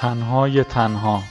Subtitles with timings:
[0.00, 1.22] تنهای تنها.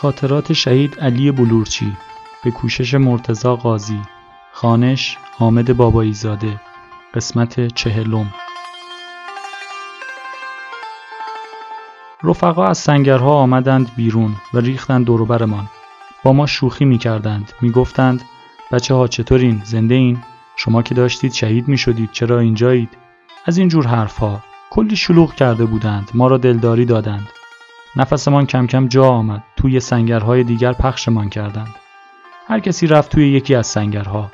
[0.00, 1.96] خاطرات شهید علی بلورچی
[2.44, 4.00] به کوشش مرتزا قاضی
[4.52, 6.60] خانش حامد بابایی زاده
[7.14, 8.34] قسمت چهلم.
[12.22, 15.68] رفقا از سنگرها آمدند بیرون و ریختند دوروبرمان.
[16.24, 18.22] با ما شوخی می کردند می گفتند
[18.72, 20.18] بچه ها چطورین؟ زنده این؟
[20.56, 22.98] شما که داشتید شهید می شدید چرا اینجایید؟
[23.46, 26.10] از این جور حرفها کلی شلوغ کرده بودند.
[26.14, 27.28] ما را دلداری دادند.
[27.96, 29.44] نفسمان کم کم جا آمد.
[29.56, 31.74] توی سنگرهای دیگر پخشمان کردند.
[32.48, 34.30] هر کسی رفت توی یکی از سنگرها.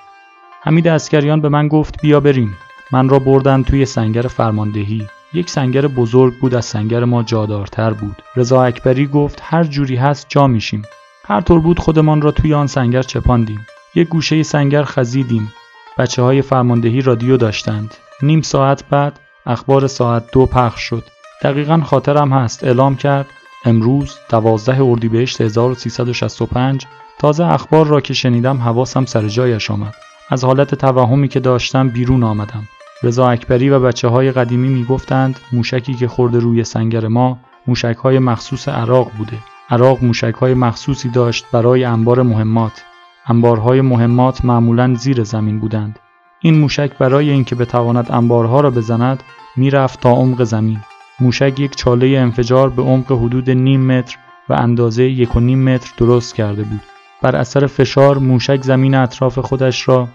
[0.62, 2.56] حمید اسکریان به من گفت بیا بریم.
[2.92, 5.06] من را بردند توی سنگر فرماندهی.
[5.32, 8.22] یک سنگر بزرگ بود از سنگر ما جادارتر بود.
[8.36, 10.82] رضا اکبری گفت هر جوری هست جا میشیم.
[11.24, 13.66] هر طور بود خودمان را توی آن سنگر چپاندیم.
[13.94, 15.52] یک گوشه سنگر خزیدیم.
[15.98, 17.94] بچه های فرماندهی رادیو داشتند.
[18.22, 21.04] نیم ساعت بعد اخبار ساعت دو پخش شد.
[21.42, 22.64] دقیقا خاطرم هست.
[22.64, 23.26] اعلام کرد
[23.64, 26.86] امروز دوازده اردیبهشت 1365
[27.18, 29.94] تازه اخبار را که شنیدم حواسم سر جایش آمد.
[30.30, 32.68] از حالت توهمی که داشتم بیرون آمدم.
[33.02, 37.96] رضا اکبری و بچه های قدیمی می گفتند موشکی که خورده روی سنگر ما موشک
[37.96, 39.38] های مخصوص عراق بوده.
[39.70, 42.84] عراق موشک های مخصوصی داشت برای انبار مهمات.
[43.26, 45.98] انبارهای مهمات معمولا زیر زمین بودند.
[46.40, 49.22] این موشک برای اینکه بتواند انبارها را بزند
[49.56, 50.80] می‌رفت تا عمق زمین.
[51.20, 54.16] موشک یک چاله انفجار به عمق حدود نیم متر
[54.48, 56.80] و اندازه یک و نیم متر درست کرده بود.
[57.22, 60.08] بر اثر فشار موشک زمین اطراف خودش را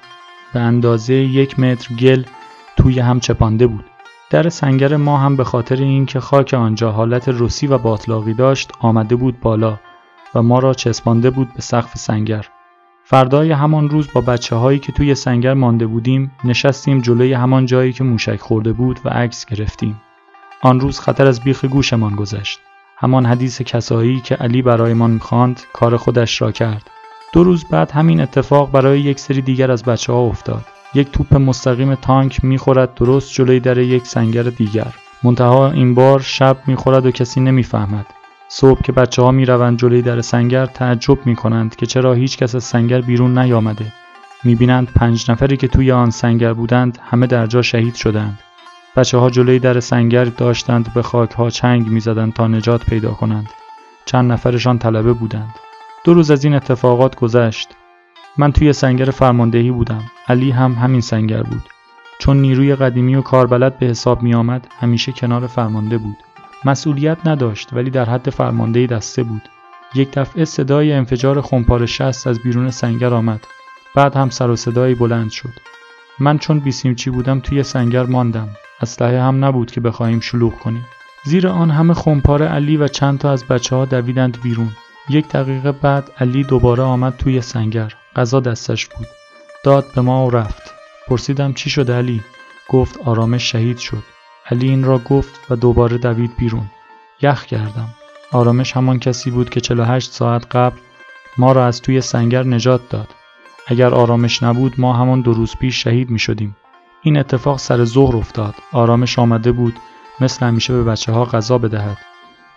[0.53, 2.23] به اندازه یک متر گل
[2.77, 3.85] توی هم چپانده بود.
[4.29, 9.15] در سنگر ما هم به خاطر اینکه خاک آنجا حالت رسی و باطلاقی داشت آمده
[9.15, 9.79] بود بالا
[10.35, 12.47] و ما را چسبانده بود به سقف سنگر.
[13.03, 17.93] فردای همان روز با بچه هایی که توی سنگر مانده بودیم نشستیم جلوی همان جایی
[17.93, 20.01] که موشک خورده بود و عکس گرفتیم.
[20.65, 22.59] آن روز خطر از بیخ گوشمان گذشت.
[22.97, 26.89] همان حدیث کسایی که علی برایمان خواند کار خودش را کرد.
[27.33, 30.65] دو روز بعد همین اتفاق برای یک سری دیگر از بچه ها افتاد.
[30.93, 34.93] یک توپ مستقیم تانک می‌خورد درست جلوی در یک سنگر دیگر.
[35.23, 38.05] منتها این بار شب می‌خورد و کسی نمی‌فهمد.
[38.47, 39.45] صبح که بچه ها می
[39.75, 43.93] جلوی در سنگر تعجب می کنند که چرا هیچ کس از سنگر بیرون نیامده.
[44.43, 48.39] می بینند پنج نفری که توی آن سنگر بودند همه در جا شهید شدند.
[48.95, 53.11] بچه ها جلوی در سنگر داشتند به خاک ها چنگ می زدند تا نجات پیدا
[53.11, 53.49] کنند.
[54.05, 55.55] چند نفرشان طلبه بودند.
[56.03, 57.69] دو روز از این اتفاقات گذشت.
[58.37, 60.03] من توی سنگر فرماندهی بودم.
[60.27, 61.69] علی هم همین سنگر بود.
[62.19, 66.17] چون نیروی قدیمی و کاربلد به حساب می آمد همیشه کنار فرمانده بود.
[66.65, 69.41] مسئولیت نداشت ولی در حد فرمانده دسته بود.
[69.95, 73.47] یک دفعه صدای انفجار خمپار شست از بیرون سنگر آمد.
[73.95, 75.53] بعد هم سر و صدایی بلند شد.
[76.19, 78.49] من چون بیسیمچی بودم توی سنگر ماندم.
[78.83, 80.85] اسلحه هم نبود که بخواهیم شلوغ کنیم.
[81.25, 84.71] زیر آن همه خمپار علی و چند تا از بچه ها دویدند بیرون.
[85.09, 87.93] یک دقیقه بعد علی دوباره آمد توی سنگر.
[88.15, 89.07] غذا دستش بود.
[89.63, 90.73] داد به ما و رفت.
[91.07, 92.21] پرسیدم چی شد علی؟
[92.69, 94.03] گفت آرامش شهید شد.
[94.51, 96.65] علی این را گفت و دوباره دوید بیرون.
[97.21, 97.89] یخ کردم.
[98.31, 100.77] آرامش همان کسی بود که 48 ساعت قبل
[101.37, 103.07] ما را از توی سنگر نجات داد.
[103.67, 106.55] اگر آرامش نبود ما همان دو روز پیش شهید می شدیم
[107.03, 108.55] این اتفاق سر ظهر افتاد.
[108.71, 109.75] آرامش آمده بود
[110.19, 111.97] مثل همیشه به بچه ها غذا بدهد.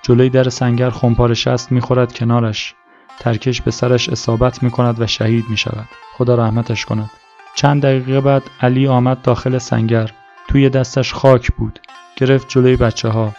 [0.02, 2.74] جلوی در سنگر خمپار شست می‌خورد کنارش.
[3.18, 7.10] ترکش به سرش اصابت می کند و شهید می شود خدا رحمتش کند.
[7.54, 10.10] چند دقیقه بعد علی آمد داخل سنگر.
[10.48, 11.80] توی دستش خاک بود.
[12.16, 13.32] گرفت جلوی بچه ها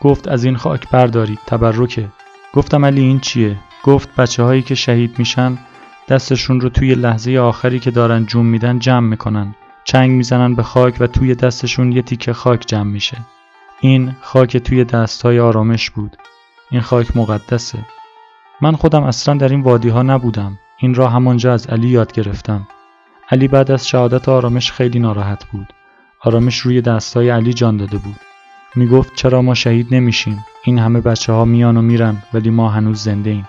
[0.00, 2.08] گفت از این خاک بردارید تبرکه.
[2.52, 5.58] گفتم علی این چیه؟ گفت بچه هایی که شهید میشن
[6.08, 9.54] دستشون رو توی لحظه آخری که دارن جون میدن جمع می‌کنن.
[9.86, 13.16] چنگ می‌زنن به خاک و توی دستشون یه تیکه خاک جمع میشه.
[13.80, 16.16] این خاک توی دستهای آرامش بود.
[16.70, 17.78] این خاک مقدسه.
[18.60, 20.58] من خودم اصلا در این وادی ها نبودم.
[20.76, 22.68] این را همانجا از علی یاد گرفتم.
[23.30, 25.72] علی بعد از شهادت آرامش خیلی ناراحت بود.
[26.20, 28.20] آرامش روی دستای علی جان داده بود.
[28.74, 32.68] می گفت چرا ما شهید نمیشیم؟ این همه بچه ها میان و میرن ولی ما
[32.68, 33.48] هنوز زنده ایم.